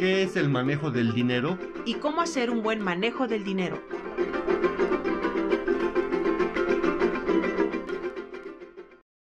¿Qué 0.00 0.22
es 0.22 0.34
el 0.36 0.48
manejo 0.48 0.90
del 0.90 1.12
dinero? 1.12 1.58
y 1.84 1.96
cómo 1.96 2.22
hacer 2.22 2.48
un 2.48 2.62
buen 2.62 2.80
manejo 2.80 3.28
del 3.28 3.44
dinero. 3.44 3.84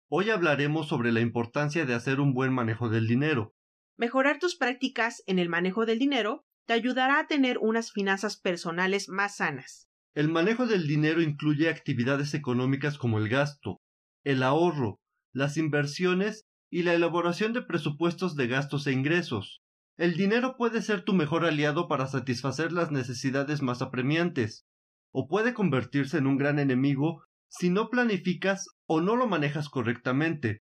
Hoy 0.08 0.30
hablaremos 0.30 0.86
sobre 0.86 1.10
la 1.10 1.18
importancia 1.18 1.84
de 1.84 1.94
hacer 1.94 2.20
un 2.20 2.32
buen 2.32 2.52
manejo 2.52 2.88
del 2.88 3.08
dinero. 3.08 3.56
Mejorar 3.96 4.38
tus 4.38 4.54
prácticas 4.54 5.24
en 5.26 5.40
el 5.40 5.48
manejo 5.48 5.84
del 5.84 5.98
dinero 5.98 6.44
te 6.68 6.74
ayudará 6.74 7.18
a 7.18 7.26
tener 7.26 7.58
unas 7.58 7.90
finanzas 7.90 8.38
personales 8.38 9.08
más 9.08 9.38
sanas. 9.38 9.88
El 10.14 10.28
manejo 10.28 10.68
del 10.68 10.86
dinero 10.86 11.20
incluye 11.22 11.68
actividades 11.68 12.34
económicas 12.34 12.98
como 12.98 13.18
el 13.18 13.28
gasto, 13.28 13.80
el 14.22 14.44
ahorro, 14.44 15.00
las 15.34 15.56
inversiones 15.56 16.44
y 16.70 16.84
la 16.84 16.94
elaboración 16.94 17.52
de 17.52 17.62
presupuestos 17.62 18.36
de 18.36 18.46
gastos 18.46 18.86
e 18.86 18.92
ingresos. 18.92 19.60
El 19.98 20.14
dinero 20.16 20.54
puede 20.56 20.80
ser 20.80 21.02
tu 21.02 21.12
mejor 21.12 21.44
aliado 21.44 21.88
para 21.88 22.06
satisfacer 22.06 22.70
las 22.70 22.92
necesidades 22.92 23.62
más 23.62 23.82
apremiantes, 23.82 24.64
o 25.12 25.26
puede 25.26 25.54
convertirse 25.54 26.18
en 26.18 26.28
un 26.28 26.38
gran 26.38 26.60
enemigo 26.60 27.24
si 27.48 27.68
no 27.68 27.90
planificas 27.90 28.68
o 28.86 29.00
no 29.00 29.16
lo 29.16 29.26
manejas 29.26 29.68
correctamente. 29.68 30.62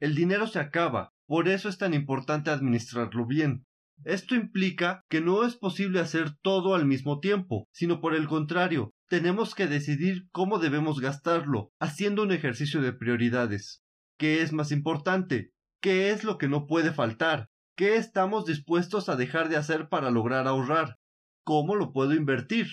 El 0.00 0.16
dinero 0.16 0.48
se 0.48 0.58
acaba, 0.58 1.12
por 1.28 1.48
eso 1.48 1.68
es 1.68 1.78
tan 1.78 1.94
importante 1.94 2.50
administrarlo 2.50 3.26
bien. 3.26 3.64
Esto 4.02 4.34
implica 4.34 5.04
que 5.08 5.20
no 5.20 5.44
es 5.44 5.54
posible 5.54 6.00
hacer 6.00 6.32
todo 6.42 6.74
al 6.74 6.84
mismo 6.84 7.20
tiempo, 7.20 7.68
sino 7.70 8.00
por 8.00 8.12
el 8.12 8.26
contrario, 8.26 8.92
tenemos 9.08 9.54
que 9.54 9.68
decidir 9.68 10.24
cómo 10.32 10.58
debemos 10.58 10.98
gastarlo, 10.98 11.70
haciendo 11.78 12.24
un 12.24 12.32
ejercicio 12.32 12.82
de 12.82 12.92
prioridades. 12.92 13.84
¿Qué 14.18 14.42
es 14.42 14.52
más 14.52 14.72
importante? 14.72 15.52
¿Qué 15.80 16.10
es 16.10 16.24
lo 16.24 16.38
que 16.38 16.48
no 16.48 16.66
puede 16.66 16.92
faltar? 16.92 17.50
¿Qué 17.76 17.96
estamos 17.96 18.44
dispuestos 18.44 19.08
a 19.08 19.16
dejar 19.16 19.48
de 19.48 19.56
hacer 19.56 19.88
para 19.88 20.12
lograr 20.12 20.46
ahorrar? 20.46 21.00
¿Cómo 21.42 21.74
lo 21.74 21.90
puedo 21.92 22.14
invertir? 22.14 22.68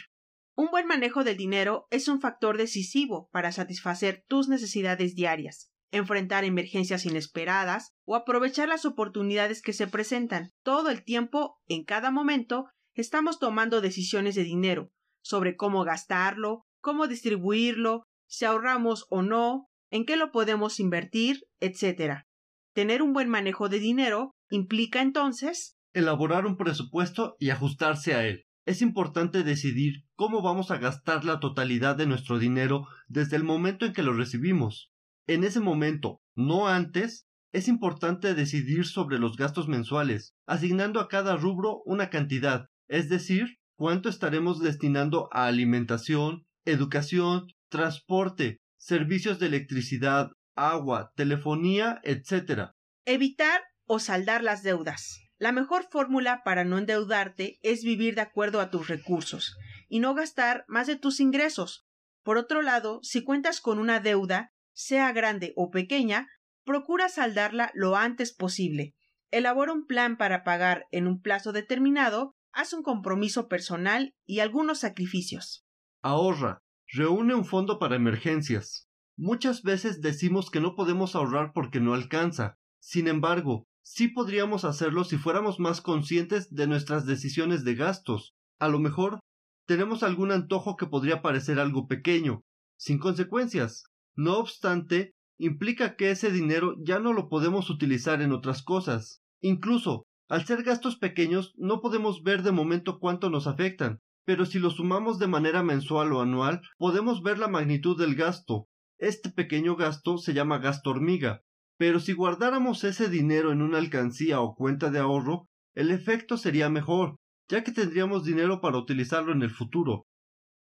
Un 0.56 0.70
buen 0.70 0.86
manejo 0.86 1.24
del 1.24 1.38
dinero 1.38 1.88
es 1.90 2.08
un 2.08 2.22
factor 2.22 2.56
decisivo 2.56 3.28
para 3.32 3.52
satisfacer 3.52 4.24
tus 4.28 4.48
necesidades 4.48 5.16
diarias, 5.16 5.72
enfrentar 5.90 6.44
emergencias 6.44 7.08
inesperadas 7.08 7.96
o 8.06 8.16
aprovechar 8.16 8.70
las 8.70 8.86
oportunidades 8.86 9.64
que 9.64 9.74
se 9.74 9.88
presentan. 9.88 10.52
Todo 10.64 10.92
el 10.92 11.04
tiempo, 11.04 11.60
en 11.68 11.84
cada 11.84 12.12
momento, 12.12 12.68
estamos 12.94 13.40
tomando 13.40 13.82
decisiones 13.82 14.36
de 14.36 14.44
dinero, 14.44 14.92
sobre 15.24 15.56
cómo 15.56 15.84
gastarlo, 15.84 16.68
cómo 16.80 17.08
distribuirlo, 17.08 18.04
si 18.28 18.46
ahorramos 18.46 19.08
o 19.10 19.24
no, 19.24 19.68
en 19.90 20.06
qué 20.06 20.16
lo 20.16 20.32
podemos 20.32 20.80
invertir, 20.80 21.42
etc. 21.60 22.28
Tener 22.74 23.02
un 23.02 23.14
buen 23.14 23.30
manejo 23.30 23.68
de 23.68 23.80
dinero 23.80 24.32
implica 24.50 25.02
entonces 25.02 25.76
Elaborar 25.94 26.46
un 26.46 26.56
presupuesto 26.56 27.36
y 27.38 27.50
ajustarse 27.50 28.14
a 28.14 28.26
él. 28.26 28.46
Es 28.66 28.82
importante 28.82 29.44
decidir 29.44 30.06
cómo 30.16 30.42
vamos 30.42 30.72
a 30.72 30.78
gastar 30.78 31.26
la 31.26 31.42
totalidad 31.42 31.98
de 31.98 32.06
nuestro 32.06 32.40
dinero 32.40 32.88
desde 33.10 33.36
el 33.36 33.44
momento 33.44 33.86
en 33.86 33.92
que 33.92 34.04
lo 34.04 34.14
recibimos. 34.14 34.90
En 35.28 35.44
ese 35.44 35.60
momento, 35.60 36.22
no 36.34 36.70
antes, 36.70 37.26
es 37.52 37.68
importante 37.68 38.34
decidir 38.36 38.86
sobre 38.86 39.20
los 39.20 39.36
gastos 39.36 39.68
mensuales, 39.68 40.34
asignando 40.48 41.02
a 41.02 41.10
cada 41.10 41.36
rubro 41.36 41.82
una 41.86 42.10
cantidad, 42.10 42.68
es 42.88 43.10
decir, 43.10 43.58
cuánto 43.76 44.08
estaremos 44.08 44.62
destinando 44.62 45.28
a 45.34 45.48
alimentación, 45.48 46.46
educación, 46.66 47.48
transporte, 47.70 48.62
servicios 48.78 49.40
de 49.40 49.48
electricidad, 49.48 50.32
agua, 50.56 51.12
telefonía, 51.16 52.00
etc. 52.04 52.72
evitar 53.06 53.62
o 53.86 54.00
saldar 54.00 54.44
las 54.44 54.64
deudas. 54.64 55.20
La 55.38 55.52
mejor 55.52 55.88
fórmula 55.90 56.44
para 56.46 56.64
no 56.64 56.78
endeudarte 56.78 57.60
es 57.64 57.84
vivir 57.84 58.16
de 58.16 58.22
acuerdo 58.22 58.62
a 58.62 58.70
tus 58.70 58.88
recursos 58.88 59.58
y 59.90 60.00
no 60.00 60.14
gastar 60.14 60.66
más 60.68 60.88
de 60.88 60.98
tus 60.98 61.20
ingresos. 61.20 61.88
Por 62.24 62.38
otro 62.38 62.62
lado, 62.62 63.00
si 63.02 63.24
cuentas 63.24 63.60
con 63.60 63.80
una 63.80 64.00
deuda, 64.00 64.54
sea 64.74 65.12
grande 65.12 65.54
o 65.56 65.72
pequeña, 65.72 66.28
procura 66.64 67.10
saldarla 67.10 67.72
lo 67.74 67.96
antes 67.96 68.34
posible. 68.34 68.94
Elabora 69.32 69.74
un 69.74 69.88
plan 69.88 70.18
para 70.18 70.44
pagar 70.44 70.86
en 70.92 71.08
un 71.08 71.22
plazo 71.22 71.52
determinado, 71.52 72.36
haz 72.52 72.74
un 72.74 72.84
compromiso 72.84 73.48
personal 73.48 74.14
y 74.26 74.40
algunos 74.40 74.80
sacrificios. 74.80 75.66
Ahorra. 76.02 76.60
Reúne 76.94 77.34
un 77.34 77.46
fondo 77.46 77.80
para 77.80 77.96
emergencias. 77.96 78.90
Muchas 79.18 79.64
veces 79.64 80.02
decimos 80.02 80.50
que 80.50 80.62
no 80.62 80.76
podemos 80.76 81.16
ahorrar 81.16 81.52
porque 81.54 81.80
no 81.80 81.94
alcanza. 81.94 82.58
Sin 82.80 83.08
embargo, 83.08 83.68
sí 83.84 84.08
podríamos 84.08 84.66
hacerlo 84.66 85.04
si 85.04 85.18
fuéramos 85.18 85.60
más 85.60 85.82
conscientes 85.82 86.54
de 86.54 86.68
nuestras 86.68 87.06
decisiones 87.06 87.64
de 87.64 87.76
gastos. 87.76 88.34
A 88.60 88.68
lo 88.68 88.80
mejor 88.80 89.20
tenemos 89.68 90.04
algún 90.04 90.32
antojo 90.32 90.76
que 90.76 90.88
podría 90.88 91.22
parecer 91.22 91.60
algo 91.60 91.88
pequeño, 91.88 92.42
sin 92.78 93.00
consecuencias. 93.00 93.84
No 94.16 94.38
obstante, 94.38 95.14
implica 95.38 95.96
que 95.96 96.12
ese 96.12 96.32
dinero 96.32 96.76
ya 96.80 97.00
no 97.00 97.14
lo 97.14 97.30
podemos 97.30 97.70
utilizar 97.70 98.22
en 98.22 98.32
otras 98.32 98.64
cosas. 98.64 99.22
Incluso, 99.42 100.06
al 100.30 100.46
ser 100.46 100.64
gastos 100.64 100.98
pequeños, 100.98 101.54
no 101.58 101.82
podemos 101.82 102.24
ver 102.24 102.44
de 102.44 102.52
momento 102.52 103.00
cuánto 103.00 103.30
nos 103.30 103.48
afectan, 103.48 104.00
pero 104.26 104.46
si 104.46 104.60
lo 104.60 104.70
sumamos 104.70 105.20
de 105.20 105.28
manera 105.28 105.64
mensual 105.64 106.14
o 106.14 106.22
anual, 106.22 106.62
podemos 106.78 107.22
ver 107.24 107.40
la 107.40 107.48
magnitud 107.48 107.98
del 107.98 108.16
gasto. 108.16 108.68
Este 109.02 109.32
pequeño 109.32 109.76
gasto 109.76 110.20
se 110.20 110.36
llama 110.36 110.60
gasto 110.60 110.92
hormiga, 110.92 111.42
pero 111.80 112.00
si 112.00 112.14
guardáramos 112.14 112.84
ese 112.84 113.10
dinero 113.10 113.52
en 113.52 113.64
una 113.64 113.80
alcancía 113.80 114.42
o 114.42 114.54
cuenta 114.54 114.92
de 114.92 115.00
ahorro, 115.00 115.48
el 115.74 115.90
efecto 115.90 116.38
sería 116.38 116.70
mejor, 116.70 117.16
ya 117.50 117.64
que 117.64 117.72
tendríamos 117.72 118.26
dinero 118.26 118.62
para 118.62 118.78
utilizarlo 118.78 119.32
en 119.34 119.42
el 119.42 119.50
futuro. 119.50 120.06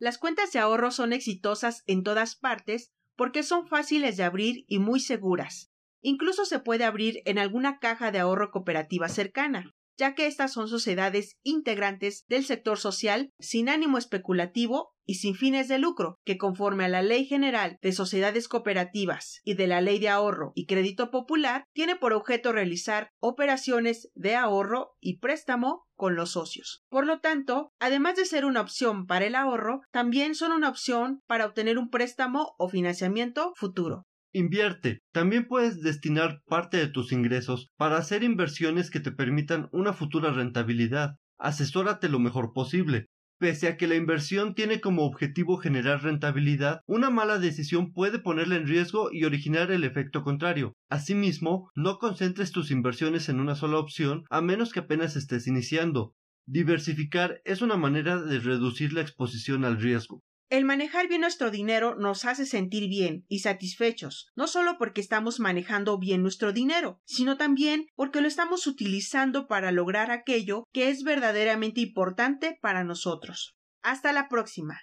Las 0.01 0.19
cuentas 0.19 0.51
de 0.51 0.59
ahorro 0.59 0.91
son 0.91 1.13
exitosas 1.13 1.85
en 1.87 2.03
todas 2.03 2.35
partes 2.35 2.91
porque 3.15 3.45
son 3.45 3.69
fáciles 3.69 4.17
de 4.17 4.25
abrir 4.25 4.65
y 4.67 4.81
muy 4.81 4.99
seguras. 4.99 5.71
Incluso 6.03 6.45
se 6.45 6.59
puede 6.59 6.83
abrir 6.83 7.23
en 7.27 7.39
alguna 7.39 7.79
caja 7.79 8.11
de 8.11 8.19
ahorro 8.19 8.51
cooperativa 8.51 9.09
cercana, 9.09 9.71
ya 9.97 10.17
que 10.17 10.27
estas 10.27 10.53
son 10.53 10.67
sociedades 10.67 11.39
integrantes 11.45 12.25
del 12.27 12.45
sector 12.45 12.79
social 12.79 13.31
sin 13.39 13.69
ánimo 13.69 13.97
especulativo 13.97 14.94
y 15.05 15.15
sin 15.15 15.35
fines 15.35 15.69
de 15.69 15.79
lucro, 15.79 16.19
que 16.25 16.39
conforme 16.39 16.85
a 16.85 16.89
la 16.89 17.03
Ley 17.03 17.27
General 17.27 17.79
de 17.83 17.93
Sociedades 17.93 18.49
Cooperativas 18.49 19.41
y 19.45 19.55
de 19.55 19.67
la 19.67 19.81
Ley 19.81 19.99
de 19.99 20.09
Ahorro 20.09 20.53
y 20.55 20.67
Crédito 20.67 21.11
Popular, 21.11 21.65
tiene 21.73 21.97
por 21.97 22.13
objeto 22.13 22.53
realizar 22.53 23.11
operaciones 23.21 24.11
de 24.15 24.37
ahorro 24.37 24.97
y 25.01 25.19
préstamo 25.19 25.85
con 25.95 26.17
los 26.17 26.33
socios. 26.33 26.85
Por 26.89 27.07
lo 27.07 27.21
tanto, 27.21 27.73
además 27.79 28.17
de 28.17 28.25
ser 28.25 28.45
una 28.45 28.61
opción 28.61 29.07
para 29.07 29.27
el 29.27 29.35
ahorro, 29.35 29.83
también 29.91 30.35
son 30.35 30.53
una 30.53 30.69
opción 30.69 31.21
para 31.27 31.47
obtener 31.47 31.79
un 31.79 31.91
préstamo 31.91 32.55
o 32.59 32.69
financiamiento 32.69 33.53
futuro. 33.57 34.07
Invierte. 34.33 34.99
También 35.13 35.47
puedes 35.47 35.81
destinar 35.81 36.43
parte 36.47 36.77
de 36.77 36.89
tus 36.89 37.13
ingresos 37.13 37.71
para 37.77 37.99
hacer 37.99 38.25
inversiones 38.25 38.91
que 38.91 38.99
te 38.99 39.13
permitan 39.13 39.69
una 39.71 39.93
futura 39.93 40.33
rentabilidad. 40.33 41.19
Asesórate 41.39 42.09
lo 42.09 42.19
mejor 42.19 42.53
posible. 42.53 43.07
Pese 43.39 43.67
a 43.67 43.77
que 43.77 43.89
la 43.89 43.97
inversión 43.97 44.55
tiene 44.55 44.81
como 44.81 45.05
objetivo 45.05 45.57
generar 45.57 46.03
rentabilidad, 46.03 46.81
una 46.87 47.11
mala 47.11 47.39
decisión 47.39 47.93
puede 47.93 48.19
ponerla 48.19 48.57
en 48.57 48.69
riesgo 48.69 49.11
y 49.13 49.25
originar 49.25 49.73
el 49.73 49.83
efecto 49.83 50.23
contrario. 50.23 50.75
Asimismo, 50.89 51.71
no 51.75 51.99
concentres 51.99 52.53
tus 52.53 52.71
inversiones 52.71 53.29
en 53.29 53.41
una 53.41 53.57
sola 53.57 53.79
opción 53.79 54.25
a 54.31 54.41
menos 54.41 54.73
que 54.73 54.81
apenas 54.81 55.17
estés 55.17 55.47
iniciando. 55.49 56.15
Diversificar 56.47 57.41
es 57.45 57.61
una 57.61 57.77
manera 57.77 58.23
de 58.23 58.39
reducir 58.39 58.93
la 58.93 59.01
exposición 59.01 59.65
al 59.65 59.81
riesgo. 59.81 60.23
El 60.51 60.65
manejar 60.65 61.09
bien 61.09 61.23
nuestro 61.23 61.51
dinero 61.51 61.95
nos 61.95 62.25
hace 62.25 62.47
sentir 62.47 62.89
bien 62.89 63.25
y 63.29 63.41
satisfechos, 63.41 64.29
no 64.37 64.47
solo 64.47 64.77
porque 64.79 65.01
estamos 65.01 65.41
manejando 65.41 65.99
bien 65.99 66.23
nuestro 66.23 66.53
dinero, 66.53 67.01
sino 67.05 67.37
también 67.37 67.87
porque 67.95 68.21
lo 68.21 68.29
estamos 68.29 68.67
utilizando 68.67 69.47
para 69.49 69.73
lograr 69.73 70.11
aquello 70.11 70.65
que 70.73 70.91
es 70.91 71.03
verdaderamente 71.03 71.81
importante 71.81 72.59
para 72.61 72.85
nosotros. 72.85 73.57
Hasta 73.83 74.13
la 74.13 74.29
próxima. 74.29 74.81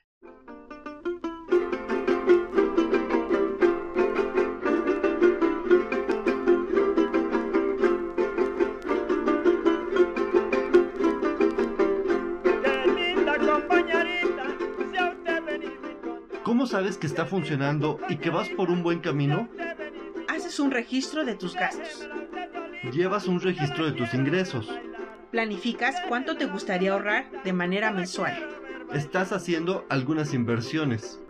Sabes 16.65 16.97
que 16.97 17.07
está 17.07 17.25
funcionando 17.25 17.99
y 18.09 18.17
que 18.17 18.29
vas 18.29 18.49
por 18.49 18.69
un 18.69 18.83
buen 18.83 18.99
camino? 18.99 19.49
Haces 20.27 20.59
un 20.59 20.71
registro 20.71 21.25
de 21.25 21.35
tus 21.35 21.55
gastos. 21.55 22.07
Llevas 22.91 23.27
un 23.27 23.39
registro 23.39 23.85
de 23.85 23.91
tus 23.91 24.13
ingresos. 24.13 24.69
Planificas 25.31 25.95
cuánto 26.09 26.35
te 26.35 26.45
gustaría 26.45 26.93
ahorrar 26.93 27.43
de 27.43 27.53
manera 27.53 27.91
mensual. 27.91 28.49
Estás 28.93 29.31
haciendo 29.31 29.85
algunas 29.89 30.33
inversiones. 30.33 31.21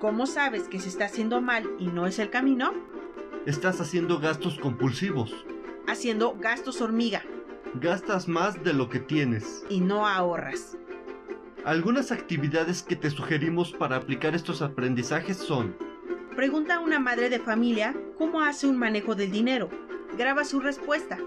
¿Cómo 0.00 0.26
sabes 0.26 0.68
que 0.68 0.80
se 0.80 0.88
está 0.88 1.06
haciendo 1.06 1.40
mal 1.40 1.70
y 1.78 1.86
no 1.86 2.06
es 2.06 2.18
el 2.18 2.30
camino? 2.30 2.72
Estás 3.46 3.80
haciendo 3.80 4.18
gastos 4.18 4.58
compulsivos. 4.58 5.32
Haciendo 5.86 6.36
gastos 6.38 6.80
hormiga. 6.80 7.22
Gastas 7.74 8.26
más 8.26 8.62
de 8.64 8.72
lo 8.72 8.88
que 8.88 8.98
tienes. 8.98 9.64
Y 9.68 9.80
no 9.80 10.06
ahorras. 10.06 10.76
Algunas 11.66 12.12
actividades 12.12 12.84
que 12.84 12.94
te 12.94 13.10
sugerimos 13.10 13.72
para 13.72 13.96
aplicar 13.96 14.36
estos 14.36 14.62
aprendizajes 14.62 15.36
son 15.36 15.76
Pregunta 16.36 16.76
a 16.76 16.78
una 16.78 17.00
madre 17.00 17.28
de 17.28 17.40
familia 17.40 17.92
cómo 18.16 18.40
hace 18.40 18.68
un 18.68 18.76
manejo 18.76 19.16
del 19.16 19.32
dinero. 19.32 19.68
Graba 20.16 20.44
su 20.44 20.60
respuesta. 20.60 21.18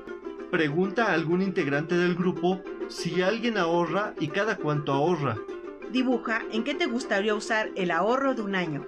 Pregunta 0.50 1.08
a 1.08 1.14
algún 1.14 1.42
integrante 1.42 1.98
del 1.98 2.16
grupo 2.16 2.62
si 2.88 3.22
alguien 3.22 3.58
ahorra 3.58 4.14
y 4.18 4.30
cada 4.30 4.56
cuánto 4.56 4.94
ahorra. 4.94 5.36
Dibuja 5.92 6.42
en 6.54 6.64
qué 6.64 6.74
te 6.74 6.86
gustaría 6.86 7.36
usar 7.36 7.72
el 7.76 7.92
ahorro 7.92 8.34
de 8.34 8.42
un 8.42 8.56
año. 8.56 8.88